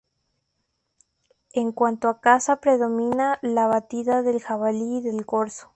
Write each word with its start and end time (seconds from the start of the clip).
En 1.53 1.71
cuanto 1.73 2.09
a 2.09 2.21
caza 2.21 2.55
predomina 2.59 3.37
la 3.43 3.67
batida 3.67 4.23
del 4.23 4.41
jabalí 4.41 4.97
y 4.97 5.01
del 5.03 5.27
corzo. 5.27 5.69